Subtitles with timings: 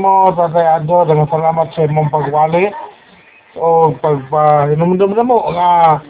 [0.00, 2.72] mo tatay Ado dengan salamat sa imong pagwali.
[3.60, 6.00] O pagpahinumdum na mo nga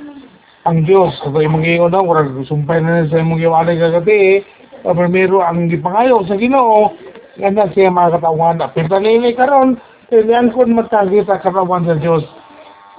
[0.62, 4.46] ang Dios ato imong giingon murag sumpay na sa imong giwali kagabi
[4.86, 6.94] o primero ang gipangayo sa Ginoo
[7.42, 8.62] nga na siya mga katawan.
[8.62, 9.74] Na pinanili karon
[10.06, 12.22] kailangan kon matagi sa katawan sa Dios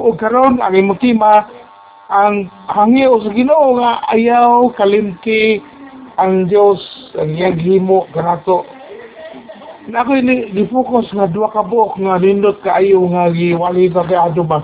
[0.03, 1.47] o karon ang imong tima
[2.11, 5.63] ang hangyo sa Ginoo nga ayaw kalimti
[6.19, 6.83] ang Dios
[7.15, 7.55] ang iyang
[8.11, 8.67] kanato
[9.87, 14.15] na ako ni gi-focus nga duha ka buok nga nindot kaayo nga giwali sa kay
[14.47, 14.63] ba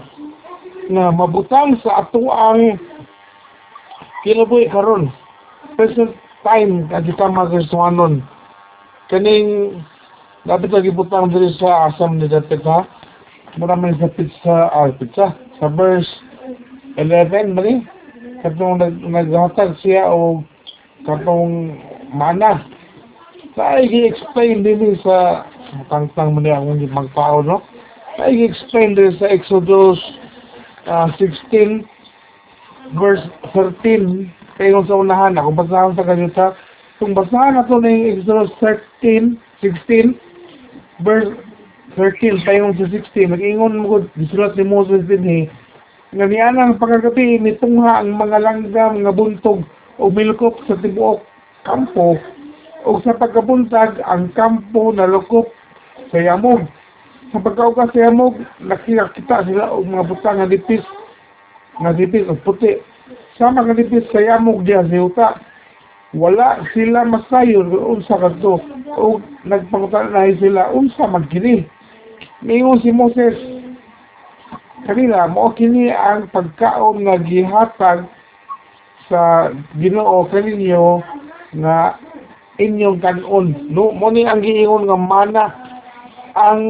[0.89, 2.79] nga mabutang sa ato ang
[4.23, 5.11] kinabuhi karon.
[5.75, 6.15] Present
[6.47, 8.23] time nga kita magkasuanon
[9.11, 9.83] kaning
[10.47, 12.87] dapat lagi butang diri sa asam ni dapat ha
[13.59, 15.35] mura man sa pizza ah, pizza.
[15.59, 16.07] Sa verse
[16.95, 17.83] 11 mali
[18.39, 20.47] katong nag naghatag siya o
[21.03, 21.75] katong
[22.15, 22.78] mana
[23.57, 25.45] sa i-explain din sa
[25.89, 27.65] tangtang mo niya akong magpao, no?
[28.17, 29.97] Sa i-explain din sa Exodus
[30.85, 31.85] uh, 16
[32.97, 33.21] verse
[33.53, 36.57] 13 kayo sa unahan ako basahan sa kanyo sa
[36.97, 38.51] kung basahan na to yung Exodus
[39.01, 40.17] 13 16
[41.05, 41.31] verse
[41.95, 45.45] 13 payon sa 16 nag-ingon mo gisulat ni Moses din eh.
[46.09, 49.61] Nga niya ang pagkagabi mitungha ang mga langgam nga buntog
[50.01, 51.21] o milkop sa tibuok
[51.61, 52.17] kampo
[52.87, 55.51] o sa pagkabuntag ang kampo na lukop
[56.11, 56.63] sa yamog.
[57.29, 60.81] Sa pagkauga sa yamog, nakikita sila og mga butang nga dipis,
[61.83, 62.79] nga dipis o puti.
[63.37, 65.27] Sa mga dipis sa yamog diya sa yuta,
[66.17, 68.57] wala sila masayon kung unsa kadto
[68.97, 71.69] o nagpangutan na sila unsa magkini.
[72.41, 73.37] Ngayon si Moses,
[74.89, 78.09] kanila mo kini ang pagkaon nga gihatag
[79.05, 81.05] sa Ginoo kaninyo
[81.61, 81.97] nga
[82.59, 83.71] inyong kanon.
[83.71, 85.45] No, mo ang giingon nga mana
[86.35, 86.61] ang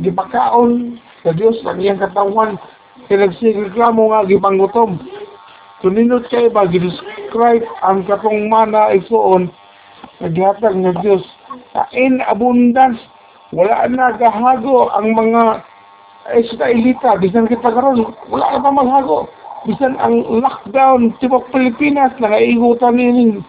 [0.00, 2.56] gipakaon sa Dios ang iyang katawan
[3.10, 4.96] kay nagsireklamo nga gipanggutom.
[5.84, 9.52] Tuninot kay ba gi-describe ang katong mana isuon
[10.22, 11.24] naghatag ng Dios
[11.92, 13.02] in abundance
[13.50, 15.62] wala na gahago ang mga
[16.38, 19.28] Israelita bisan kita karon wala na pa maghago
[19.66, 23.42] bisan ang lockdown tibok Pilipinas nangaihutan ni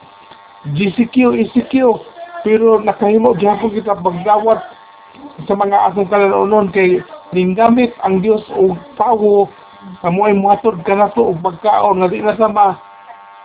[0.73, 1.73] GCQ, ECQ,
[2.41, 4.61] pero nakahimo gyapon kita pagdawat
[5.45, 7.01] sa mga asong kalanonon kay
[7.33, 9.49] ninggamit ang Dios og tawo
[10.01, 12.77] sa mo ay muhatod ka na to og pagkaon nga di na sa ma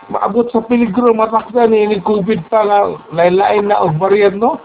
[0.08, 2.78] maabot sa peligro matakda ni ni COVID pa nga
[3.12, 4.60] lain-lain na og variant no?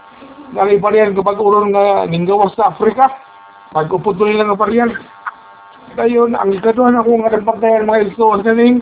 [0.52, 3.12] Nari variant kapag uron nga ninggawas sa Africa
[3.74, 4.94] pag upod nila nga variant.
[5.96, 8.80] Dayon ang ikaduha na ko nga nagpagdayan mga iso kaning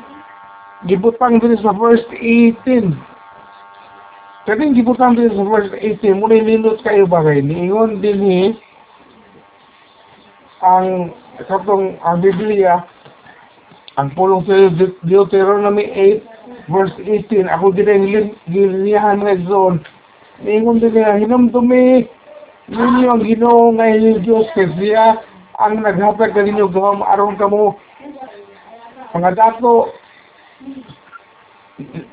[0.87, 3.14] gibutang din sa first 18
[4.45, 4.85] Kating din
[5.33, 7.41] sa verse 18, muna nindot kayo ba kayo?
[7.41, 8.41] Niingon din ni
[10.61, 11.17] ang
[11.49, 12.85] katong ang Biblia,
[13.97, 14.69] ang pulong sa
[15.09, 15.89] Deuteronomy
[16.69, 18.05] 8, verse 18, ako din ang
[18.53, 19.81] gilihan nga zone.
[20.45, 22.05] Niingon din niya, hinamdumi
[22.69, 24.97] ninyo ang ginoo nga inyong Diyos kasi
[25.61, 27.77] ang naghatag ka ninyo gawam aron ka mo
[29.13, 29.93] mga dato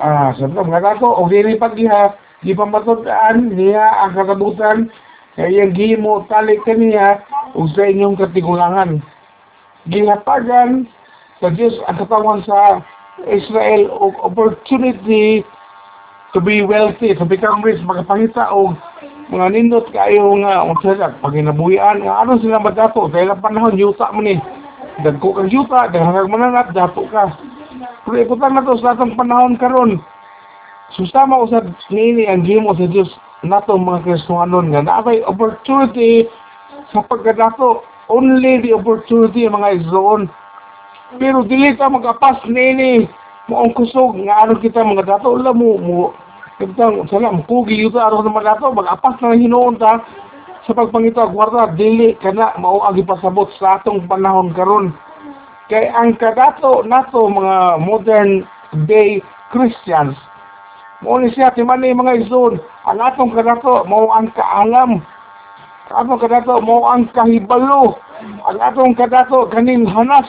[0.02, 4.90] ah, ko, mga dato, o dili pagiha, di pa matudaan niya ang katabutan,
[5.38, 7.22] kaya gihimo tali kaniya
[7.56, 9.00] o sa inyong katigulangan.
[9.88, 10.86] Gihapagan
[11.42, 12.86] sa Diyos ang katawan sa
[13.26, 15.46] Israel o opportunity
[16.34, 18.76] to be wealthy, to become rich, makapangita o
[19.32, 24.12] mga nindot kayo nga, o sa paginabuhian, nga ano sila madato, dahil ang panahon, yuta
[24.12, 24.36] mo ni,
[25.04, 27.32] dagko kang yuta, dahil mananap, dato ka.
[28.06, 30.02] Pero ikutan na to sa atong panahon karon.
[30.98, 33.10] Susama usad nini ang gimo sa Dios
[33.46, 36.28] nato mga Kristiyanon nga naabay opportunity
[36.92, 40.28] sa pagkadato only the opportunity mga igsoon.
[41.16, 43.08] Pero dili ka magapas nini
[43.52, 46.16] mo kusog nga ano kita mga dato la mo mo
[46.62, 50.00] kita sala mo kugi yuta aron mga dato magapas na hinuon ta
[50.64, 54.94] sa pagpangita gwarda dili kana mao ang ipasabot sa atong panahon karon
[55.72, 58.44] kay ang kadato nato mga modern
[58.84, 59.24] day
[59.56, 60.20] Christians
[61.00, 65.00] mo ni siya ti man mga izon ang atong kadato mo ang kaalam
[65.92, 68.00] ang atong kadato mo ang kahibalo.
[68.48, 70.24] Ang atong kadato kaning hanas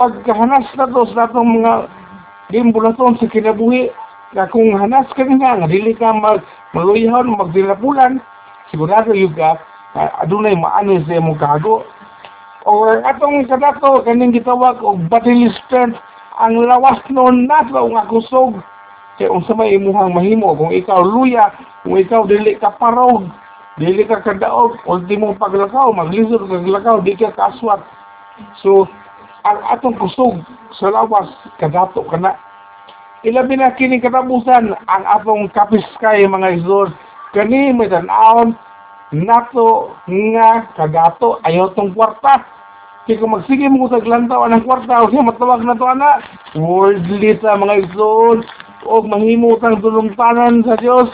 [0.00, 1.84] pagkahanas nato sa atong mga
[2.48, 3.92] gimbulaton sa kinabuhi
[4.32, 6.40] na kung hanas ka nga nga dili ka mag
[6.72, 8.24] maluyahon magdilapulan
[8.72, 9.60] sigurado yung ka
[10.24, 11.84] adunay maano sa imong kago
[12.66, 15.98] o atong kadato kaning gitawag og bodily strength
[16.38, 18.62] ang lawas nun nato nga kusog.
[19.20, 21.52] Kay unsa may imuhang mahimo kung ikaw luya
[21.84, 23.28] kung ikaw dili ka parog
[23.76, 27.82] dili ka kadaog ultimo paglakaw maglisod kag lakaw di ka kaswat.
[28.62, 28.88] So
[29.42, 30.40] ang atong kusog
[30.78, 32.38] sa lawas kadato kana
[33.26, 36.94] ilabi na kini katapusan ang atong kapiskay mga isor
[37.34, 38.54] kani may tan-awon
[39.12, 42.42] nato nga kagato ayaw tong kwarta.
[43.04, 45.04] Kaya kung magsige mo sa glantaw anang kwarta?
[45.04, 46.10] O siya matawag na to ana.
[46.56, 48.40] Worldly sa mga isor
[48.88, 51.10] o mahimutang tulungtanan sa Dios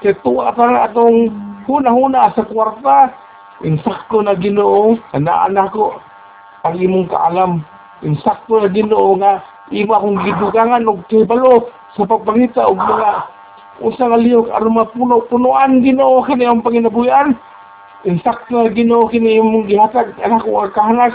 [0.00, 1.30] kaya tuwa pa atong
[1.66, 3.10] huna-huna sa kwarta.
[3.62, 5.98] Insakto na ginoo anak ko
[6.62, 7.62] ang imong kaalam
[8.02, 13.10] insakto na ginoo nga imo akong gidugangan og kibalo sa pagpangita og mga
[13.82, 17.34] usa nga liyog aron mapuno punuan ginoo kini ang panginabuyan
[18.06, 21.14] insakto ginoo kini imong gihatag anak ko kahanas.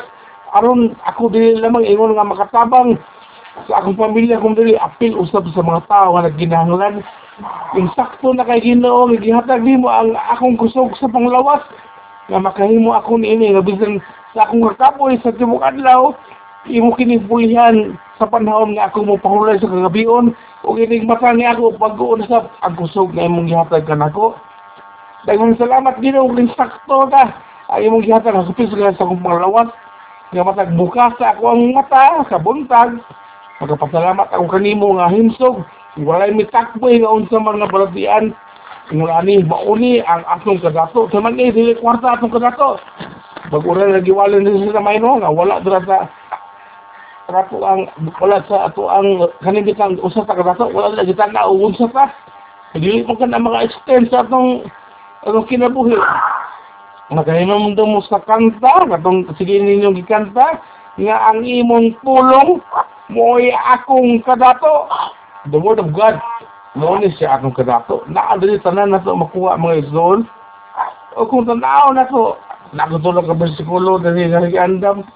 [0.56, 2.96] Aron ako dili lamang ingon nga makatabang
[3.68, 7.04] sa akong pamilya kung dili apil usab sa mga tao nga nagginahanglan
[7.76, 11.66] insakto na kay Ginoo gihatag nimo ang akong kusog sa panglawas
[12.32, 14.00] nga makahimo ako niini nga bisan
[14.32, 16.16] sa akong kapoy sa tibok adlaw
[16.70, 20.36] imo kini pulihan sa panahon nga ako mo pahulay sa kagabion
[20.68, 24.36] ug inig mata ni ako pag-uon sa ang kusog nga imong gihatag kanako
[25.26, 27.24] daghang salamat Ginoo ug insakto ka
[27.72, 29.70] ay imong gihatag sa piso sa akong panglawas
[30.36, 33.00] nga matag bukas sa ako ang mata sa buntag
[33.58, 35.66] Magpasalamat ako kanimo nga himsog.
[35.98, 38.38] Walay mitakboy nga unsa man nga balatian.
[38.94, 41.10] Ngulani mauni ang atong kadato.
[41.10, 42.78] Sa man eh, dili kwarta atong kadato.
[43.50, 45.82] Bagura na giwalin din sa mayno nga wala dira
[47.28, 47.92] ato ang
[48.24, 52.08] wala sa ato ang kanin bitang usa ta kadato wala na kita na unsa ta.
[52.76, 54.64] Dili mo kana mga extend sa atong
[55.28, 55.98] atong kinabuhi.
[57.08, 60.60] Nagahinom mo sa kanta, katong sige ninyong gikanta,
[61.00, 62.60] nga ang imong pulong
[63.08, 64.92] mo'y akong kadato.
[65.48, 66.20] The word of God.
[66.76, 68.04] Noon siya akong kadato.
[68.12, 70.28] Naadali tanan na to makuha mga isol.
[71.16, 72.36] O kung tanaw na to,
[72.76, 75.08] nakatulog ka bersikulo dali nga andam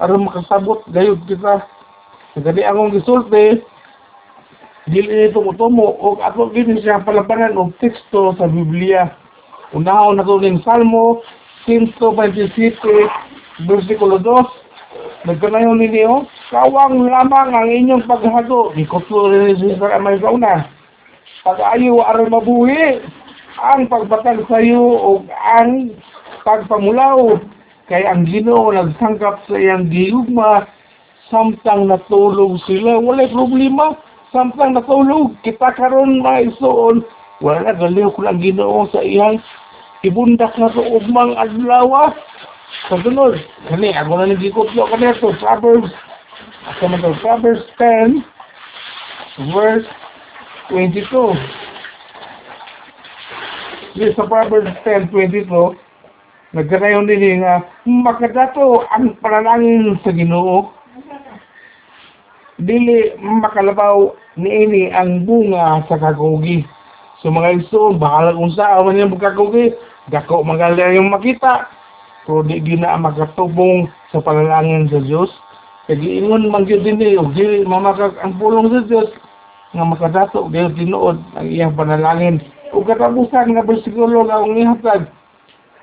[0.00, 1.62] aron makasabot gayud kita.
[2.34, 3.62] Kani akong gisulti,
[4.90, 9.14] dili ito mo tumo o ato din siya palabanan og teksto sa Biblia.
[9.70, 11.22] Unahon na to ning Salmo
[11.66, 12.74] 127
[13.66, 14.64] versikulo 2
[15.24, 18.76] Nagkanayon ninyo, kawang lamang ang inyong paghago.
[18.76, 20.68] Ikutlo rin sa may kauna.
[21.40, 23.00] Pag-ayo aron mabuhi,
[23.56, 25.96] ang pagbatag sa iyo o ang
[26.44, 27.40] pagpamulaw.
[27.84, 30.64] Kay ang ginoo nagsangkap sa iyang giyugma,
[31.28, 32.96] samtang natulog sila.
[32.96, 33.92] Walay problema,
[34.32, 35.36] samtang natulog.
[35.44, 37.04] Kita karon maisuon,
[37.44, 39.36] wala na ko lang ginoo sa iyang
[40.00, 42.08] ibundak na to ugmang adlaw.
[42.88, 43.36] Sa sunod,
[43.68, 45.92] kani, ako na nagikutlo ka nito, Proverbs,
[46.68, 48.24] ako to, Proverbs 10,
[49.52, 49.88] verse
[50.72, 51.36] 22.
[53.94, 55.83] Di sa Proverbs 10, 22,
[56.54, 60.70] nagkarayon din nga, makadato ang panalangin sa ginoo,
[62.62, 66.62] dili makalabaw ni ini ang bunga sa kakugi.
[67.18, 69.74] So mga iso, bahala kung saan man yung kakugi,
[70.14, 71.66] dako magaling yung makita,
[72.24, 75.32] pero di di na makatubong sa panalangin sa Diyos.
[75.84, 79.10] Kaya giingon man yun din eh, di mamakag ang pulong sa Diyos,
[79.74, 82.38] nga makadato, di tinuod ang iyang panalangin.
[82.70, 85.10] O katapusan nga bersikulo nga ang ihatag,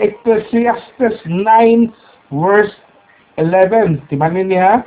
[0.01, 1.93] Ecclesiastes 9
[2.33, 2.73] verse
[3.37, 4.01] 11.
[4.09, 4.81] Timanin niya,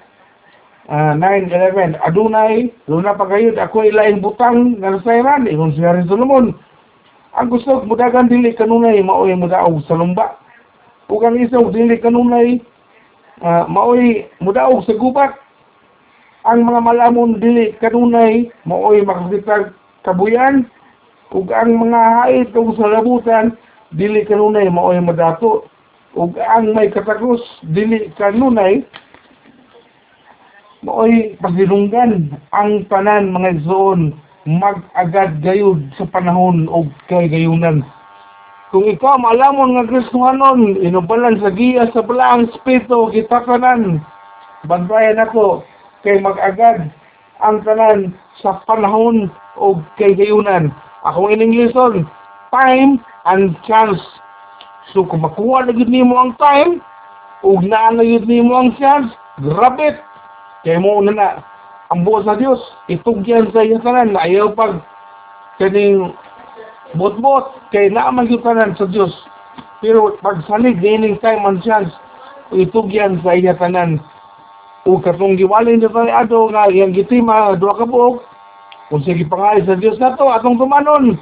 [0.90, 1.96] uh, 9-11.
[2.02, 6.52] Adunay, luna pa kayo, ako ilaing butang nga nasayran, ingon siya rin Solomon.
[7.34, 10.44] Ang gusto, mudagan dili kanunay, maoy mudaog sa lumba
[11.08, 12.60] ug ang isang dili kanunay
[13.44, 15.36] uh, maoy mudaog sa gubat
[16.48, 20.64] ang mga malamon dili kanunay maoy makasitag kabuyan
[21.30, 23.52] ug ang mga hait ug sa labutan
[23.94, 25.70] dili kanunay maoy madato.
[26.14, 27.42] Ug ang may katagos
[27.74, 28.82] dili kanunay
[30.84, 37.80] maoy pasilunggan ang tanan mga igsoon mag-agad gayud sa panahon og kay gayunan.
[38.68, 44.02] Kung ikaw malamon nga Kristohanon, inubalan sa giya sa balaang spirito, kita kanan,
[44.68, 45.64] bantayan ako,
[46.04, 46.92] kay mag-agad
[47.40, 50.74] ang tanan sa panahon o kay gayunan.
[51.08, 52.04] Akong in-Englisson,
[52.52, 54.00] time and chance.
[54.92, 56.84] So kung makuha na yun nimo ang time,
[57.44, 60.00] ug naa na yun nimo ang chance, grabit.
[60.64, 61.28] Kaya mo na na,
[61.92, 64.80] ang buo sa Diyos, itugyan sa iyo tanan, na ayaw pag
[65.60, 66.16] kaning
[66.96, 67.52] bot-bot.
[67.68, 69.12] Kay naaman yung tanan sa Diyos.
[69.84, 71.92] Pero pagsalig gaining time and chance
[72.52, 74.00] itugyan sa iya tanan.
[74.84, 78.20] O katong giwalin sa tayo ato nga iyang gitima duha ka buok.
[78.92, 81.16] Kung sige pangali sa Diyos na to atong tumanon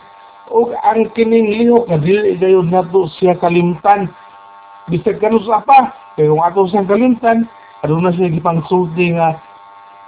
[0.53, 4.13] o ang kining lihok nga dili gayon nato siya kalimtan.
[4.93, 7.49] Bisag kanon sa apa pero kung ato siyang kalimtan
[7.81, 9.41] aduna siya gipangsulti nga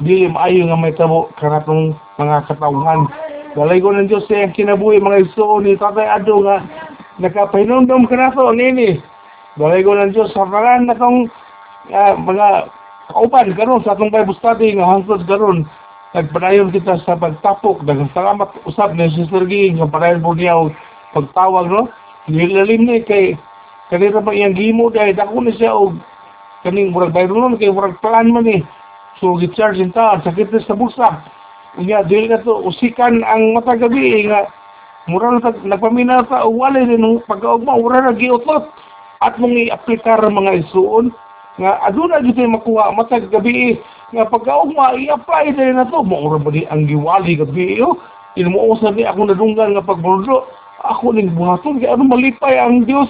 [0.04, 3.08] dili maayo nga may tabo kanatong mga katawhan
[3.54, 6.58] Dalay ko ng Diyos sa kinabuhi mga iso ni Tatay Ado nga
[7.22, 8.98] nakapahinumdum ka na to nini.
[9.54, 11.30] Dalay ko ng Diyos sa pangan na tong
[11.94, 12.66] ah, mga
[13.14, 15.70] kaupan karon sa atong Bible study nga hangtod karon
[16.14, 17.82] nagpadayon kita sa pagtapok.
[17.82, 20.56] Daghang salamat usab ni Sister Ging nga padayon po niya
[21.12, 21.90] pagtawag no?
[22.30, 23.36] Nilalim ni kay
[23.92, 25.98] kanira pa iyang gimo dahil dako ni siya og
[26.64, 28.64] kaning murag bayron kay murag plan man ni
[29.20, 31.08] so gicharge ta sakit na sa bulsa.
[31.74, 34.46] Nga, dili na to, usikan ang mata gabi, eh, nga,
[35.10, 38.70] mura na nagpamina sa uwalay din, nung pagkaugma, mura na giutot,
[39.18, 41.10] at mong i-aplikar mga isuon,
[41.58, 43.82] nga, aduna dito makuha, mata gabi, eh,
[44.12, 47.96] nga, pagkaugma, i-apply din na to, maura ba di ang giwali gabi, eh, oh,
[48.34, 50.50] Inumusap ni ako nadunggan nga pagbulo,
[50.82, 53.06] ako ning buhaton, kaya ano malipay ang Diyos,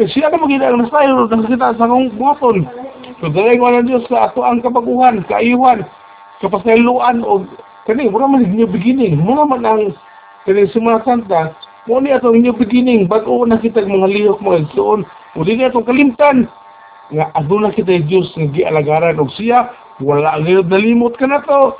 [0.00, 2.64] kasi siya na magiging ang nasayo, nakakita sa akong buhaton.
[3.20, 5.84] So, dalay ko ng Diyos sa ato ang kapaguhan, kaiwan,
[6.40, 7.44] kapasayloan, o
[7.84, 9.20] kani mura man new beginning.
[9.20, 9.82] Mura man ang
[10.48, 11.52] kani Semana Santa.
[11.84, 13.04] Mo ni atong new beginning.
[13.04, 15.04] Bag-o na kita mga lihok mga igsoon
[15.36, 16.48] uli ni atong kalimtan.
[17.12, 19.20] Nga aduna kita Dios nga gialagaran.
[19.20, 19.68] Og siya
[20.00, 21.76] wala gyud nalimot ka na to.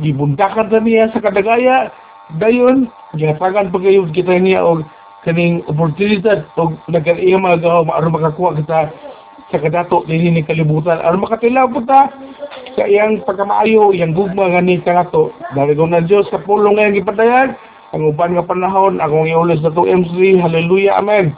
[0.00, 1.90] Gibundakan ta niya sa kadagaya.
[2.38, 2.88] Dayon
[3.18, 4.86] gihatagan pagayud kita niya og
[5.26, 8.80] kaning oportunidad og nagkaiya mga gawa maaron makakuha kita
[9.50, 11.02] sa kadato dinhi ni kalibutan.
[11.02, 12.08] Aron makatilaw po ta
[12.78, 15.34] sa iyang pagkamaayo, iyang gugma nga ni kanato.
[15.58, 17.48] Daligaw na Diyos, kapulong nga yung ipadayan,
[17.90, 21.34] ang uban nga panahon, akong iulis na to MC, hallelujah, amen.